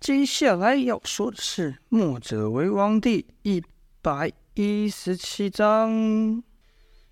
[0.00, 3.62] 接下来要说的是《墨者为王》第一
[4.00, 6.42] 百一十七章。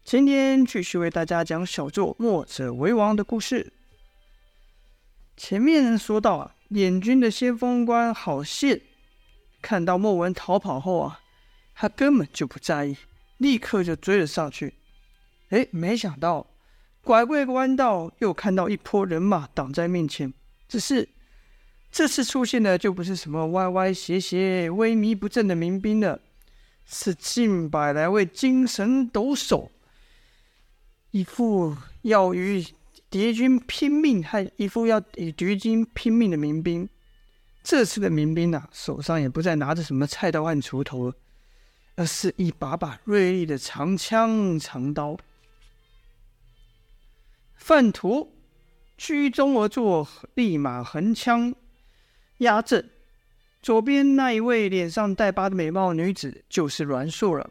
[0.03, 3.75] 今天继续为大家讲小作《墨者为王》的故事。
[5.37, 8.81] 前面说到啊，联军的先锋官郝宪
[9.61, 11.21] 看到莫文逃跑后啊，
[11.75, 12.97] 他根本就不在意，
[13.37, 14.73] 立刻就追了上去。
[15.51, 16.47] 哎，没想到
[17.03, 20.33] 拐过一个弯道，又看到一波人马挡在面前。
[20.67, 21.07] 只是
[21.91, 26.21] 这次出现的就不是什么歪歪斜斜、萎靡不振的民兵了，
[26.87, 29.69] 是近百来位精神抖擞、
[31.11, 32.65] 一副要与
[33.11, 36.89] 敌军拼命，还一副要与敌军拼命的民兵。
[37.65, 41.13] 这次的民兵啊，手上也不再拿着什么菜刀和锄头，
[41.97, 45.19] 而是一把把锐利的长枪、长刀。
[47.57, 48.33] 范图
[48.97, 51.55] 居中而坐，立马横枪
[52.39, 52.91] 压阵。
[53.61, 57.51] 左边那一位脸上带疤的美貌女子就是阮硕了，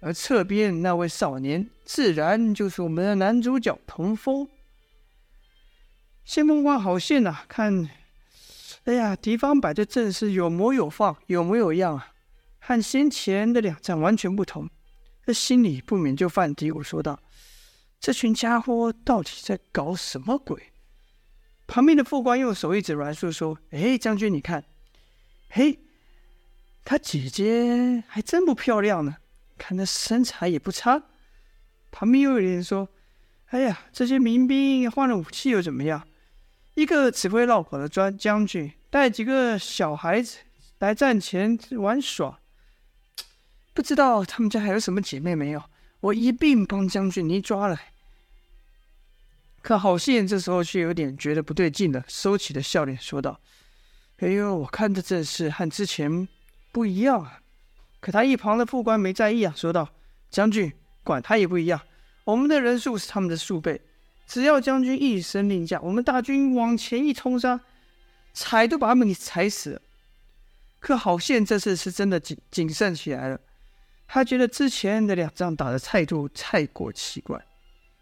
[0.00, 4.48] 而侧边那位少年自然就是我们的男主角童风。
[6.24, 7.90] 先锋官郝宪呐，看，
[8.84, 12.12] 哎呀，敌方摆的阵势有模有样，有模有样啊，
[12.60, 14.70] 和先前的两战完全不同，
[15.26, 17.20] 这心里不免就犯嘀咕，说道。
[17.98, 20.72] 这群家伙到底在搞什么鬼？
[21.70, 24.64] 旁边的副官用手一指阮硕，说：“哎，将军，你看，
[25.50, 25.78] 嘿，
[26.84, 29.18] 他姐姐还真不漂亮呢，
[29.56, 31.00] 看那身材也不差。”
[31.92, 32.88] 旁边又有人说
[33.50, 36.04] ：“哎呀，这些民兵换了武器又怎么样？
[36.74, 40.38] 一个只会绕跑的专将军，带几个小孩子
[40.80, 42.40] 来战前玩耍，
[43.72, 45.62] 不知道他们家还有什么姐妹没有？
[46.00, 47.92] 我一并帮将军你抓来。”
[49.62, 53.38] 可郝宪这时候却有点觉得不对劲了，收起了笑脸，说道
[54.18, 56.26] ：“哎呦，我看这阵势和之前
[56.72, 57.40] 不一样啊。”
[58.00, 59.90] 可他一旁的副官没在意啊，说道
[60.30, 60.72] ：“将军，
[61.04, 61.78] 管他也不一样，
[62.24, 63.78] 我们的人数是他们的数倍，
[64.26, 67.60] 只要将军一声令下，我们大军往前一冲杀，
[68.32, 69.82] 踩都把他们给踩死了。”
[70.80, 73.38] 可郝宪这次是真的谨谨慎起来了，
[74.08, 77.44] 他觉得之前的两仗打的态度太过奇怪，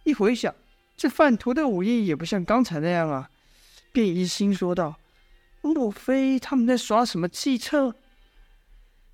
[0.05, 0.55] 一回想。
[0.99, 3.31] 这范图的武艺也不像刚才那样啊，
[3.93, 4.99] 便疑心说道
[5.63, 7.95] ：“莫非他们在耍什么计策？”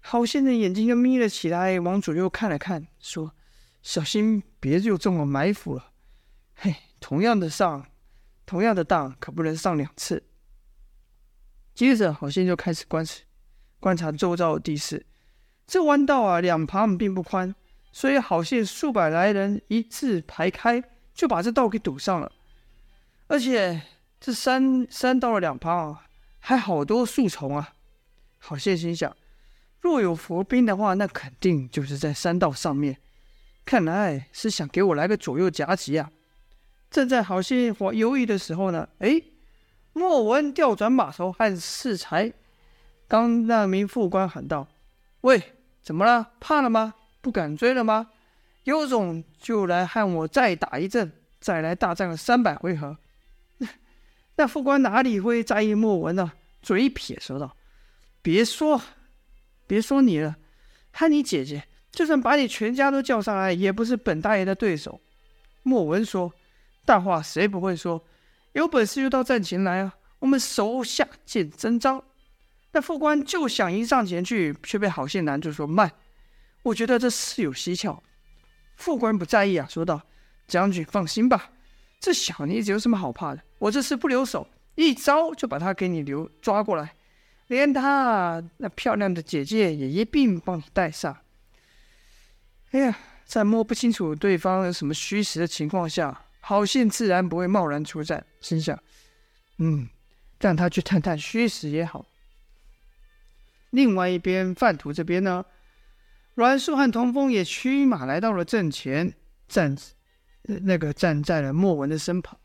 [0.01, 3.35] 郝宪的眼睛就眯了起来，往左右看了看，说
[3.83, 5.91] ：“小心别又中了埋伏了。”
[6.57, 7.87] 嘿，同样的上，
[8.47, 10.25] 同样的当，可不能上两次。
[11.75, 13.21] 接着，郝宪就开始观察
[13.79, 15.05] 观察周遭的地势。
[15.67, 17.55] 这弯道啊，两旁并不宽，
[17.93, 20.83] 所以郝宪数百来人一字排开。
[21.15, 22.31] 就把这道给堵上了，
[23.29, 23.81] 而且
[24.21, 26.07] 这山山道的两旁啊，
[26.41, 27.73] 还好多树丛啊。
[28.41, 29.17] 郝宪心想，
[29.81, 32.99] 若有伏兵的话，那肯定就是在山道上面。
[33.65, 36.11] 看来是想给我来个左右夹击啊！
[36.91, 39.23] 正在郝宪犹豫的时候呢，哎，
[39.95, 42.33] 莫文调转马头和适才，
[43.09, 44.69] 刚那名副官喊道
[45.23, 46.33] ：“喂，怎么了？
[46.39, 46.95] 怕了吗？
[47.23, 48.11] 不敢追了吗？”
[48.65, 52.99] 有种就来和我再打一阵，再来大战个三百回合。
[54.37, 56.33] 那副官哪里会在意莫文呢？
[56.61, 57.57] 嘴撇说道
[58.23, 58.81] ：“别说，
[59.67, 60.37] 别说你了，
[60.93, 65.01] 和你姐姐，就算把你全家都叫上来，也不是本大爷的对手。”
[65.63, 66.33] 莫文说
[66.87, 68.03] ：“大话谁不会说？
[68.53, 69.95] 有本事就到战前来啊！
[70.21, 72.03] 我们手下见真章。”
[72.73, 75.93] 那副官就想迎上前去，却被郝宪拦住说：“慢，
[76.63, 78.03] 我觉得这事有蹊跷。”
[78.77, 80.03] 副官不在意啊，说道
[80.47, 81.51] ：“将军放心吧，
[82.01, 83.43] 这小妮子有什么好怕的？
[83.59, 86.95] 我这次不留手，一招就把她给你留抓过来，
[87.47, 91.17] 连她那漂亮的姐姐也一并帮你带上。”
[92.73, 98.77] 哎呀，在摸不清楚对方有什么虚实的情况下，郝宪自然不会贸然出战，心想
[99.59, 99.89] ：“嗯，
[100.41, 102.05] 让他去探探虚实也好。”
[103.71, 105.45] 另外一边，范图这边呢？
[106.35, 109.15] 阮树和童风也驱马来到了阵前，
[109.47, 109.77] 站，
[110.43, 112.39] 那个站在了莫文的身旁。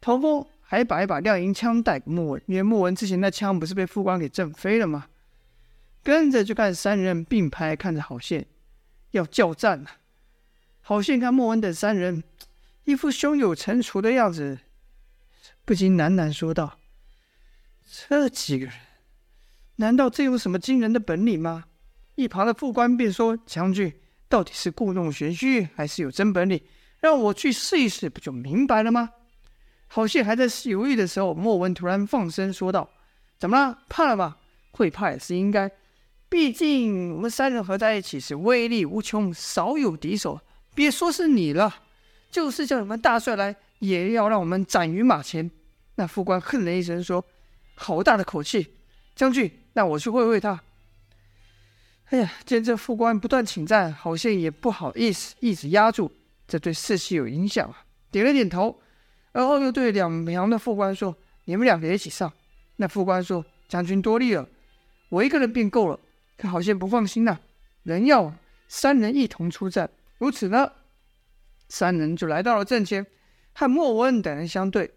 [0.00, 5.06] 童风还把一把亮银枪带给莫文，因为莫文之前那枪不是被副官给震飞了吗？
[6.02, 8.46] 跟着就看三人并排看着郝宪，
[9.10, 9.90] 要叫战了。
[10.82, 12.22] 郝宪看莫文等三人
[12.84, 14.58] 一副胸有成竹的样子，
[15.64, 16.78] 不禁喃喃说道
[18.08, 18.74] ：“这几个人，
[19.76, 21.64] 难道真有什么惊人的本领吗？”
[22.14, 23.92] 一旁的副官便说：“将军
[24.28, 26.60] 到底是故弄玄虚，还是有真本领？
[27.00, 29.10] 让我去试一试，不就明白了吗？”
[29.88, 32.88] 好戏还在犹豫的时候，莫文突然放声说道
[33.38, 33.78] ：“怎么了？
[33.88, 34.38] 怕了吧？
[34.72, 35.70] 会怕也是应该。
[36.28, 40.40] 毕竟我们三人合在一起是威力无穷，少有敌手。
[40.74, 41.72] 别说是你了，
[42.30, 45.48] 就是叫你们大帅来，也要让我们斩于马前。
[45.94, 47.24] 那副官哼了一声说
[47.76, 48.74] ：“好大的口气，
[49.14, 50.60] 将军，那我去会会他。”
[52.10, 56.12] 哎呀，见这副官不断请战，好像也不好意思一直压住，
[56.46, 57.84] 这对士气有影响啊。
[58.10, 58.80] 点了点头，
[59.32, 61.16] 而后又对两旁的副官说
[61.46, 62.32] ：“你们两个一起上。”
[62.76, 64.48] 那副官说：“将军多虑了，
[65.08, 65.98] 我一个人便够了。
[66.36, 67.40] 可好像不放心呐、啊，
[67.84, 68.32] 人要
[68.68, 69.90] 三人一同出战。
[70.18, 70.70] 如此呢，
[71.68, 73.06] 三人就来到了阵前，
[73.54, 74.92] 和莫文等人相对。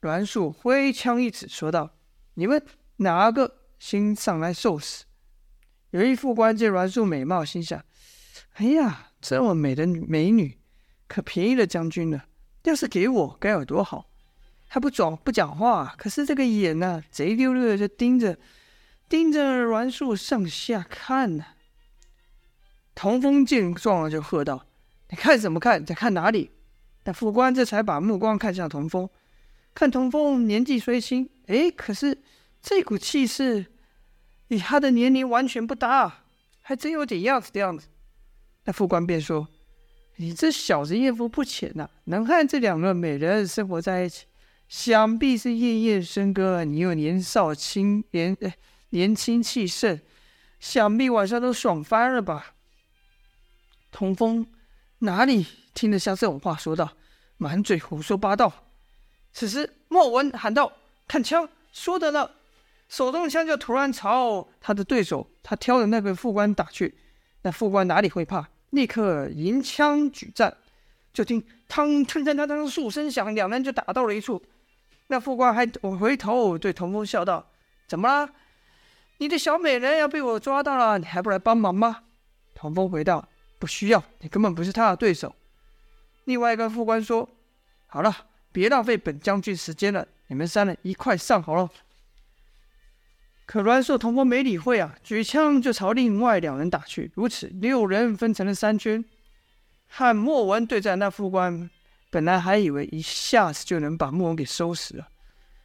[0.00, 1.90] 栾树挥枪一指，说道
[2.34, 2.64] ：“你们
[2.96, 5.04] 哪个先上来受死？”
[5.90, 7.84] 有一副官见栾树美貌，心想
[8.54, 10.56] ：“哎呀，这么美的美女，
[11.08, 12.26] 可便宜了将军了。
[12.62, 14.08] 要是给我，该有多好！
[14.68, 18.38] 他不装不讲话，可是这个眼呢、啊，贼溜溜的就盯着
[19.08, 21.44] 盯着栾树上下看呢、”
[22.94, 24.66] 童风见状，就喝道
[25.10, 25.84] ：“你看什么看？
[25.84, 26.52] 在看哪里？”
[27.04, 29.08] 那副官这才把目光看向童风，
[29.74, 32.22] 看童风年纪虽轻，哎，可是
[32.62, 33.66] 这股气势。
[34.50, 36.24] 与他的年龄完全不搭，
[36.60, 37.86] 还真有点样子的样子。
[38.64, 39.46] 那副官便说
[40.18, 44.26] ：“你这小子艳福不浅呐、能和这两个美人生活在一起，
[44.68, 46.64] 想必是夜夜笙歌。
[46.64, 48.56] 你又年少轻年，哎，
[48.90, 50.00] 年轻气盛，
[50.58, 52.54] 想必晚上都爽翻了吧？”
[53.92, 54.46] 童风
[54.98, 56.96] 哪里听得下这种话，说道
[57.38, 58.66] ：“满嘴胡说八道。”
[59.32, 60.72] 此时莫文喊道
[61.06, 62.34] ：“看枪，说的了。”
[62.90, 66.92] 手中的枪就突然朝他的对手，他挑的那个副官打去。
[67.42, 70.54] 那副官哪里会怕，立刻迎枪举战。
[71.12, 71.40] 就听
[71.70, 74.42] “嘡嘡嘡嘡嘡”数声响，两人就打到了一处。
[75.06, 75.64] 那副官还
[75.98, 77.48] 回头对童风笑道
[77.86, 78.28] ：“怎么啦？
[79.18, 82.02] 你的小美人要被我抓到了，你还不来帮忙吗？”
[82.54, 83.28] 童风回道
[83.60, 85.32] ：“不需要，你根本不是他的对手。”
[86.26, 87.28] 另外一个副官说
[87.86, 88.12] ：“好了，
[88.50, 91.70] 别浪费本将军时间了，你们三人一块上好了。”
[93.50, 97.10] 可栾树、童风没理会啊，举枪就朝另外两人打去。
[97.16, 99.04] 如此，六人分成了三圈，
[99.88, 100.96] 和莫文对战。
[100.96, 101.68] 那副官
[102.10, 105.08] 本来还以为一下子就能把莫文给收拾了，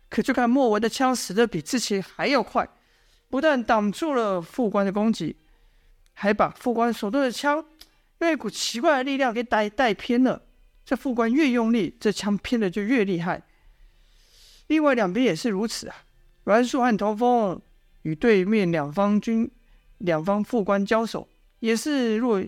[0.10, 2.68] 可就看莫文的枪死得比之前还要快，
[3.30, 5.36] 不但挡住了副官的攻击，
[6.14, 7.64] 还把副官手中的枪
[8.18, 10.42] 用一股奇怪的力量给带带偏了。
[10.84, 13.44] 这副官越用力，这枪偏的就越厉害。
[14.66, 15.98] 另外两边也是如此啊，
[16.46, 17.62] 栾树和童风。
[18.06, 19.50] 与对面两方军、
[19.98, 21.28] 两方副官交手，
[21.60, 22.40] 也是弱，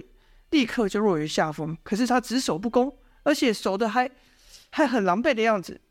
[0.52, 1.76] 立刻就落于下风。
[1.82, 4.10] 可是他只守不攻，而且守的还
[4.70, 5.82] 还很狼狈的样子。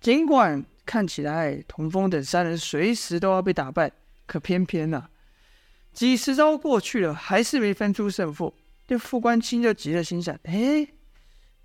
[0.00, 3.92] 尽管看起来童风等三人随时都要被打败，
[4.24, 5.10] 可偏偏呢、啊，
[5.92, 8.54] 几十招过去了，还是没分出胜负。
[8.88, 10.88] 这副官亲就急了，心想：哎，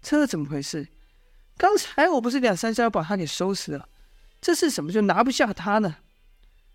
[0.02, 0.90] 这怎么回事？
[1.56, 3.88] 刚才我不是两三下把他给收拾了，
[4.42, 5.96] 这是什么就拿不下他呢？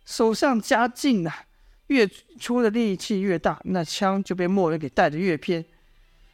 [0.05, 1.33] 手上加劲呐、
[1.89, 2.07] 越
[2.39, 5.65] 出的力气越大，那枪就被莫文给带得越偏。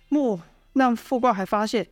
[0.08, 0.40] 莫
[0.74, 1.86] 那副官还发现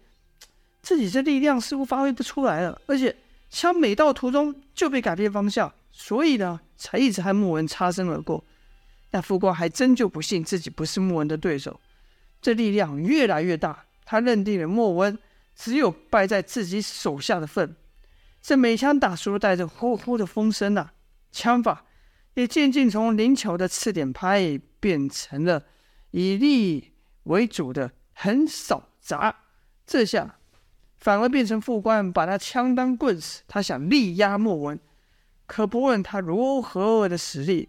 [0.82, 3.16] 自己这力量似乎发挥不出来了，而且
[3.50, 8.44] 枪每到途中就被改变方向，所以呢，才一直和莫文擦身而过。
[9.10, 11.80] 那副官还真就不信自己不是莫文的对手，
[12.42, 15.16] 这力量越来越大，他认定了莫文
[15.54, 17.76] 只有败在自己手下的份。
[18.42, 20.90] 这每枪打出带着呼呼的风声呐、
[21.34, 21.84] 枪法
[22.34, 25.64] 也渐渐从灵巧的刺点拍变成了
[26.12, 26.92] 以力
[27.24, 29.34] 为主的横扫砸，
[29.84, 30.38] 这下
[30.96, 34.78] 反而变成副官把他枪当棍使，他想力压莫文，
[35.46, 37.68] 可不问他如何的实力，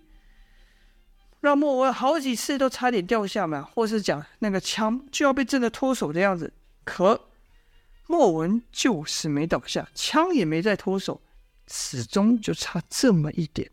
[1.42, 6.54] 让莫文好几次都差点掉下马，或是讲那个枪就要被震得脱手的样子，
[6.84, 7.30] 可
[8.08, 11.20] 莫文就是没倒下，枪也没再脱手。
[11.68, 13.72] 始终就差这么一点。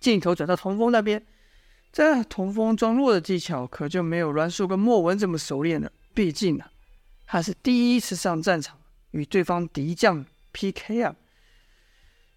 [0.00, 1.24] 镜头转到童风那边，
[1.92, 5.92] 这童风装弱的技巧可就没有栾树跟莫文这么熟练了。
[6.12, 6.72] 毕竟啊，
[7.26, 8.78] 他是第一次上战场
[9.12, 11.14] 与对方敌将 PK 啊。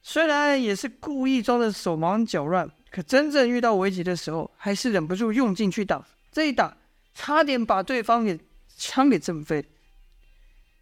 [0.03, 6.07] 虽然也是故意装的手忙脚乱，可真正遇到危急的时候，还是忍不住用劲去打。
[6.31, 6.77] 这一打，
[7.15, 8.39] 差点把对方给
[8.77, 9.65] 枪给震飞。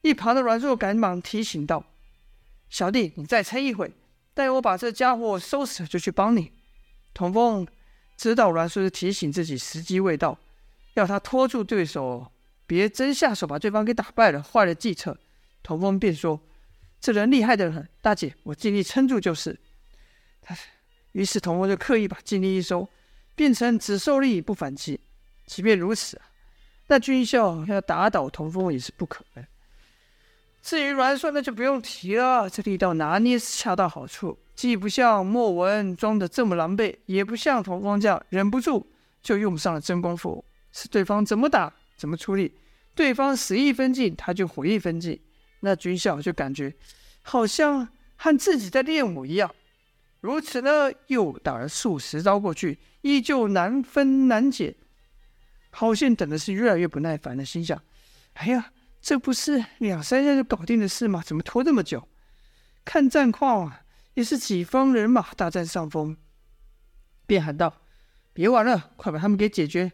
[0.01, 1.85] 一旁的栾树赶忙提醒道。
[2.73, 3.93] 小弟，你再撑一会，
[4.33, 6.51] 待我把这家伙收拾了，就去帮你。
[7.13, 7.67] 童风
[8.17, 10.39] 知道栾叔是提醒自己时机未到，
[10.95, 12.31] 要他拖住对手，
[12.65, 15.15] 别真下手把对方给打败了，坏了计策。
[15.61, 16.41] 童风便说
[16.99, 19.55] ：“这人厉害得很，大姐，我尽力撑住就是。”
[21.13, 22.89] 于是童风就刻意把劲力一收，
[23.35, 24.99] 变成只受力不反击。
[25.45, 26.19] 即便如此，
[26.87, 29.45] 那军校要打倒童风也是不可能。
[30.63, 38.87] 至于阮硕，那就不用提了，这力道拿捏是恰到好处，既不像莫文装的这么狼狈，也不像童风这样忍不住
[39.21, 40.43] 就用上了真功夫。
[40.71, 42.55] 是对方怎么打怎么出力，
[42.95, 45.19] 对方使一分劲他就回一分劲。
[45.59, 46.73] 那军校就感觉
[47.21, 49.53] 好像和自己在练武一样。
[50.21, 54.73] 如此呢，又打了数十招过去，依旧难分难解。
[55.71, 57.81] 郝宪等的是越来越不耐烦了，心想：
[58.35, 58.71] 哎呀。
[59.03, 61.21] 这不是两三下就搞定的事吗？
[61.23, 62.07] 怎么拖这么久？
[62.85, 63.81] 看战况啊，
[64.13, 66.15] 也是己方人马大占上风。
[67.25, 67.81] 便喊道
[68.31, 69.91] ：“别玩了，快把他们给解决！”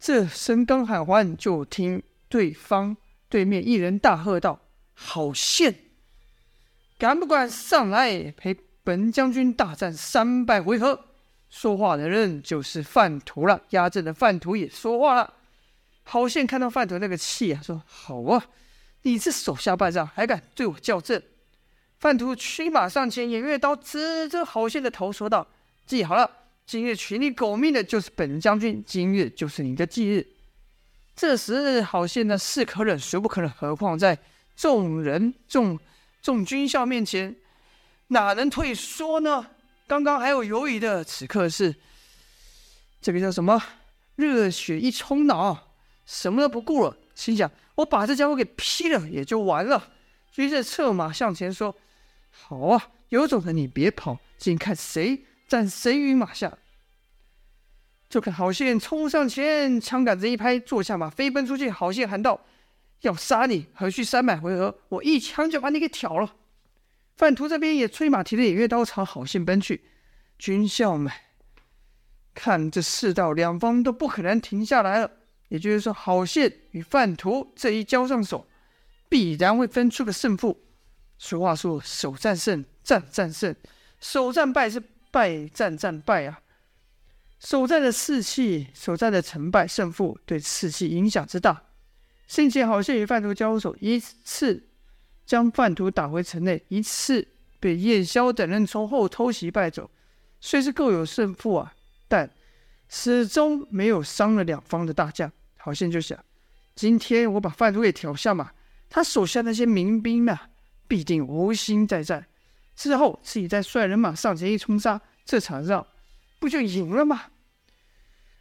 [0.00, 2.96] 这声刚喊完，就听对方
[3.28, 4.62] 对面一人大喝道
[4.94, 5.76] ：“郝宪，
[6.98, 11.04] 敢不敢上来陪本将军大战三百回合？”
[11.48, 13.62] 说话的人就是范图了。
[13.70, 15.34] 压阵的范图也说话了。
[16.10, 18.42] 郝宪看到范图那个气啊，说：“好啊，
[19.02, 21.22] 你这手下败将还敢对我叫阵？”
[22.00, 25.46] 范图驱马上前，偃月刀指着郝宪的头说道
[25.84, 26.30] ：“记好了，
[26.64, 30.26] 今日取你狗命的就是本将军，今日就是你的忌日。”
[31.14, 34.18] 这时郝宪呢，是可忍孰不可忍，何况在
[34.56, 35.78] 众人众
[36.22, 37.36] 众军校面前，
[38.06, 39.46] 哪能退缩呢？
[39.86, 41.74] 刚刚还有犹豫的，此刻是
[43.02, 43.62] 这个叫什么？
[44.16, 45.67] 热血一冲脑。
[46.08, 49.90] 什么都不顾了，心想：我把这家伙给劈了也就完了。
[50.36, 51.76] 于是策马向前说
[52.32, 56.56] ：“好啊，有种的你别跑，尽看谁战谁于马下。”
[58.08, 61.68] 就看郝宪冲上前，枪杆子一拍，坐下马飞奔出去。
[61.68, 62.40] 郝宪喊道
[63.02, 64.78] ：“要杀你，何须三百回合？
[64.88, 66.36] 我一枪就把你给挑了。”
[67.18, 69.84] 范图这边也催马提着偃月刀朝郝宪奔去。
[70.38, 71.12] 军校们
[72.32, 75.10] 看这世道，两方都不可能停下来了。
[75.48, 78.46] 也就是说，郝宪与范图这一交上手，
[79.08, 80.60] 必然会分出个胜负。
[81.18, 83.52] 俗话说：“首战胜，战战胜；
[84.00, 86.40] 首战败是败战战败啊。”
[87.40, 91.64] 首战的士气，首战的成败胜负，对士气影响之大。
[92.26, 94.68] 先前郝宪与范图交手，一次
[95.24, 97.26] 将范图打回城内，一次
[97.58, 99.90] 被燕萧等人从后偷袭败走，
[100.40, 101.74] 虽是各有胜负啊，
[102.06, 102.30] 但
[102.88, 105.32] 始终没有伤了两方的大将。
[105.58, 106.18] 郝宪就想，
[106.74, 108.52] 今天我把范图给挑下马，
[108.88, 110.38] 他手下那些民兵呐，
[110.86, 112.26] 必定无心再战。
[112.74, 115.86] 之后自己再率人马上前一冲杀，这场仗
[116.38, 117.26] 不就赢了吗？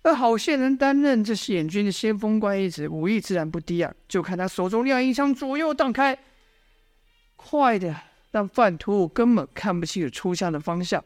[0.03, 3.93] 而郝宪能担任这远军的先锋官一职，武艺自然不低啊。
[4.07, 6.17] 就看他手中亮银枪，左右荡开，
[7.36, 7.93] 快的
[8.31, 11.03] 让范图根本看不清出枪的方向。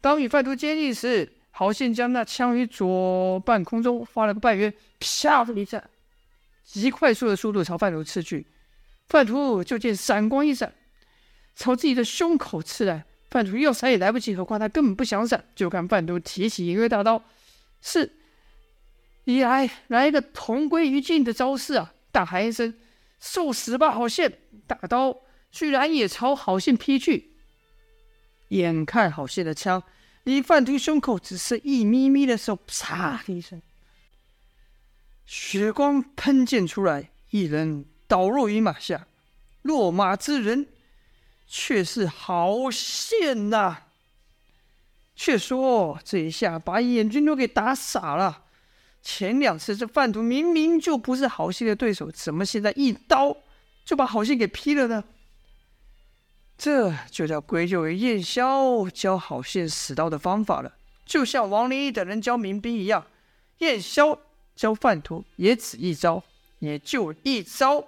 [0.00, 5.84] 当与范图接近时，郝宪将那枪于左半空中发了个半圆，啪的一下，
[6.64, 8.46] 极快速的速度朝范图刺去。
[9.08, 10.72] 范图就见闪光一闪，
[11.54, 13.04] 朝自己的胸口刺来。
[13.30, 15.44] 范图要闪也来不及，何况他根本不想闪。
[15.54, 17.22] 就看范图提起偃月大刀，
[17.82, 18.12] 是
[19.24, 21.92] 一来来一个同归于尽的招式啊！
[22.10, 22.74] 大喊一声
[23.20, 25.18] ：“受死吧，郝宪！”大刀
[25.50, 27.32] 居然也朝郝宪劈去。
[28.48, 29.82] 眼看郝宪的枪。
[30.24, 33.60] 离范图胸口只剩一咪咪的时候，啪的一声，
[35.26, 39.06] 血光喷溅出来，一人倒落于马下。
[39.62, 40.66] 落马之人
[41.46, 43.84] 却是郝宪呐！
[45.14, 48.44] 却说这一下把眼军都给打傻了。
[49.02, 53.36] 前两次这范图明明就不是郝宪的对手，怎么现在一刀
[53.84, 55.04] 就把郝宪给劈了呢？
[56.62, 60.72] 这就叫归咎于燕萧教郝信使刀的方法了，
[61.04, 63.04] 就像王灵异等人教民兵一样，
[63.58, 64.16] 燕萧
[64.54, 66.22] 教范图也只一招，
[66.60, 67.84] 也就一招，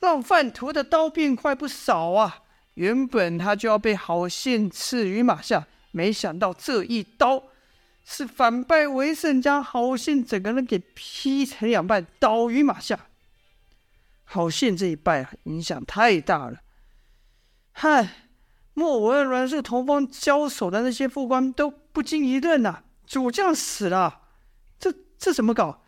[0.00, 2.42] 让范图的刀变快不少啊！
[2.74, 7.44] 原本他就要被郝信刺于马下，没想到这一刀
[8.04, 12.98] 是反败为胜，将郝信整个人给劈成两半，倒于马下。
[14.24, 16.58] 郝信这一败啊，影响太大了。
[17.80, 18.08] 嗨，
[18.74, 24.22] 莫文、阮硕、童风交手的那些副官都不禁一愣呐、主将死了，
[24.80, 25.84] 这这怎么搞？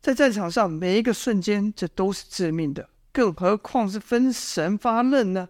[0.00, 5.48] 在战场上，每一个瞬间，这都是致命的，更何况是分神发愣呢？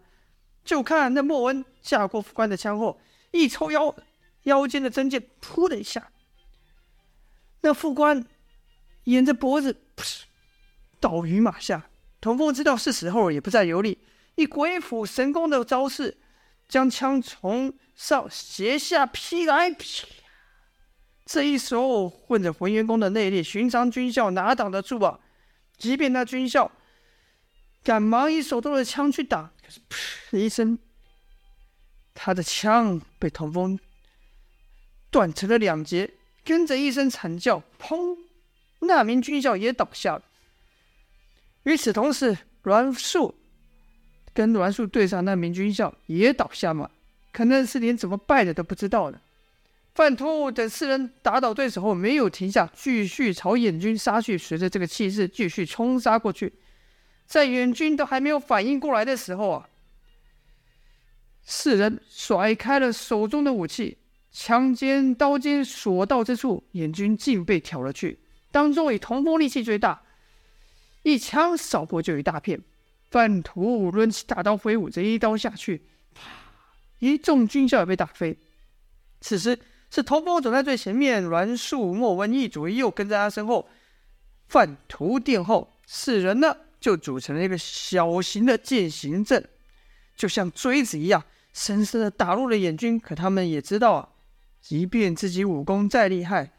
[0.66, 3.00] 就看那莫文架过副官的枪后，
[3.30, 3.96] 一抽腰
[4.42, 6.10] 腰间的真剑，噗的一下，
[7.62, 8.26] 那副官
[9.04, 10.24] 沿着脖子噗
[11.00, 11.88] 倒于马下。
[12.20, 13.96] 童风知道是时候，也不再犹豫。
[14.38, 16.16] 以鬼斧神工的招式，
[16.68, 20.06] 将枪从上斜下劈来，劈。
[21.26, 25.18] 这一手混着浑元功的内力，寻常军校哪挡得住啊？
[25.76, 26.70] 即便那军校
[27.82, 30.78] 赶忙以手中的枪去挡，可是噗一声，
[32.14, 33.76] 他的枪被童风
[35.10, 36.14] 断成了两截，
[36.44, 38.16] 跟着一声惨叫，砰！
[38.78, 40.22] 那名军校也倒下了。
[41.64, 43.34] 与此同时，栾树
[44.38, 46.88] 跟栾树对上那名军校也倒下嘛，
[47.32, 49.20] 可能是连怎么败的都不知道呢。
[49.96, 54.38] 范图等四人打倒对手后，没有停下，继续朝燕军杀去。
[54.38, 56.52] 随着这个气势，继续冲杀过去。
[57.26, 59.68] 在燕军都还没有反应过来的时候啊，
[61.42, 63.98] 四人甩开了手中的武器，
[64.30, 68.20] 枪尖、刀尖所到之处，燕军竟被挑了去。
[68.52, 70.02] 当中以童风力气最大，
[71.02, 72.60] 一枪扫过就一大片。
[73.10, 75.82] 范图抡起大刀挥舞，这一刀下去，
[76.14, 76.22] 啪！
[76.98, 78.38] 一众军校也被打飞。
[79.20, 79.58] 此时。
[79.90, 83.66] 是头风走在最前面，栾树、莫文一左一右跟在他身后，
[84.46, 89.42] 范图殿后，四人呢就组成了一个小型的剑行阵，
[90.14, 91.24] 就像锥子一样，
[91.54, 93.00] 深深的打入了眼军。
[93.00, 94.08] 可他们也知道啊，
[94.60, 96.52] 即便自己武功再厉害，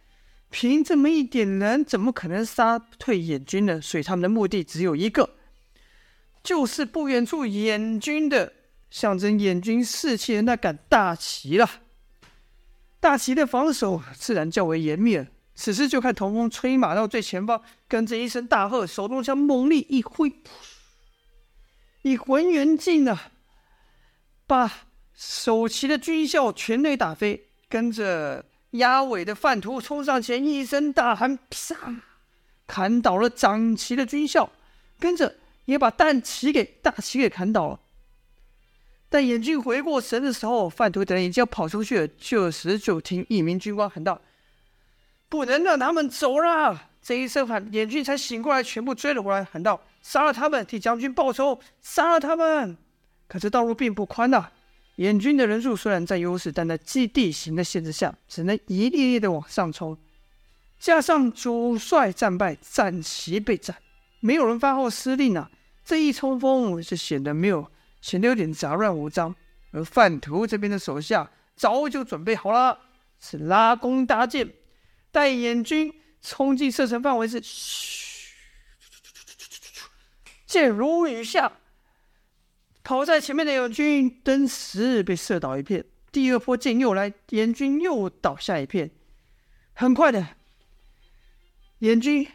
[0.50, 3.80] 凭这么一点人，怎么可能杀退眼军呢？
[3.80, 5.36] 所以他们的目的只有一个，
[6.44, 8.54] 就是不远处燕军的
[8.90, 11.70] 象征燕军士气的那杆大旗了。
[13.00, 15.28] 大旗的防守自然较为严密了。
[15.56, 20.34] 此时就看童风催马到最前方，跟着一声大喝，手中枪猛力一挥，
[22.02, 23.32] 以浑元劲啊，
[24.48, 24.72] 把
[25.14, 27.48] 守旗的军校全队打飞。
[27.68, 32.02] 跟着压尾的范图冲上前，一声大喊，啪，
[32.66, 34.52] 砍倒了掌旗的军校，
[34.98, 35.36] 跟着
[35.70, 37.80] 也把弹旗给大旗给砍倒了。
[39.08, 42.08] 但眼军回过神的时候，范图等人已经要跑出去了。
[42.08, 44.20] 这时就听一名军官喊道
[45.30, 51.60] ：“不能让他们走了！”这一声喊，眼军才醒过来，全部追了过来，喊道：“杀了他们，替将军报仇！
[51.82, 52.76] 杀了他们！”
[53.30, 54.52] 可是道路并不宽呐、啊，
[54.96, 59.96] 燕军的人数虽然占优势，但在基地形的限制下，只能一列列的往上冲。
[60.80, 63.76] 加上主帅战败，战旗被斩，
[64.20, 65.50] 没有人发号施令啊！
[65.90, 67.72] 这一冲锋是显得没有。
[68.00, 69.36] 显得有点杂乱无章，
[69.72, 72.80] 而范图这边的手下早就准备好了，
[73.20, 74.54] 是拉弓搭箭，
[75.12, 78.36] 待燕军冲进射程范围时，嘘，
[80.46, 81.54] 箭如雨下。
[82.84, 88.92] 跑在前面的友军登时被射倒一片，第二波箭又来，燕军又倒下一片。
[89.74, 90.36] 很快的，
[91.80, 92.28] 燕军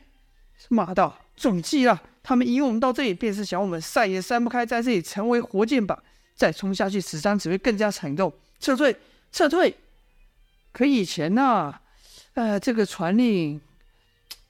[0.69, 5.97] 骂道：“中计了！”他们引我们到这里，便是想我们散也散不开，在这里成为活箭靶，
[6.35, 8.33] 再冲下去，死伤只会更加惨重。
[8.59, 8.97] 撤退，
[9.31, 9.77] 撤退！
[10.73, 11.75] 可以前呢、
[12.33, 13.61] 呃，这个传令，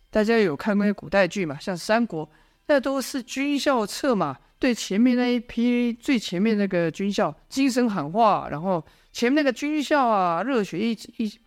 [0.09, 1.59] 大家有看过那古代剧嘛？
[1.59, 2.31] 像三国，
[2.69, 8.83] 那都是军校策马，对前面那一批最前面那个军校精神喊话，然后
[9.13, 11.41] 前面那个军校啊，热血一一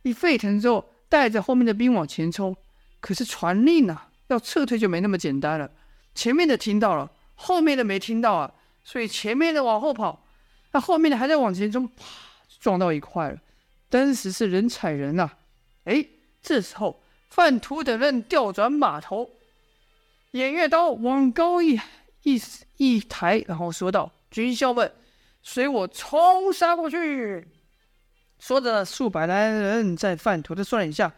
[0.00, 2.56] 一沸腾之后，带着后面的兵往前冲。
[3.00, 4.00] 可是传令呢？
[4.32, 5.70] 要撤退就没那么简单了，
[6.14, 10.24] 前面的听到了，后面的没听到啊，所以前面的往后跑，
[10.72, 12.04] 那后面的还在往前冲，啪，
[12.58, 13.38] 撞到一块了。
[13.88, 15.38] 当时是人踩人呐、啊，
[15.84, 16.06] 哎，
[16.42, 19.30] 这时候范图等人调转马头，
[20.32, 21.78] 偃月刀往高一
[22.22, 22.40] 一
[22.78, 24.90] 一抬，然后说道：“军校们，
[25.42, 27.46] 随我冲杀过去！”
[28.40, 31.12] 说着，数百来人在范图的率领下，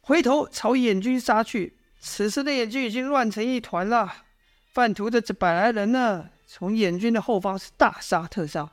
[0.00, 1.76] 回头朝燕军杀去。
[2.00, 4.24] 此时的眼军已经乱成一团了，
[4.72, 8.72] 范图的这百来人呢，从眼军的后方是大杀特杀，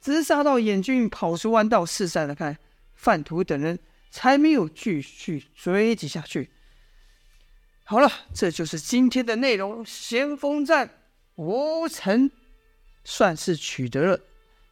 [0.00, 2.56] 直杀到眼军跑出弯道四散了开，
[2.94, 3.78] 范图等人
[4.10, 6.50] 才没有继续追击下去。
[7.84, 9.84] 好了，这就是今天的内容。
[9.84, 10.88] 先锋战，
[11.34, 12.30] 吴成
[13.04, 14.20] 算是取得了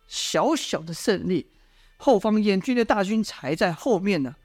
[0.06, 1.50] 小小的胜利，
[1.98, 4.36] 后方燕军的大军才在后面呢。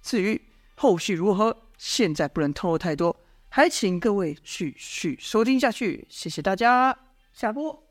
[0.00, 0.40] 至于
[0.76, 1.64] 后续如何？
[1.78, 3.16] 现在不能透露太多，
[3.48, 6.98] 还请各位继续收听下去，谢谢大家，
[7.32, 7.85] 下播。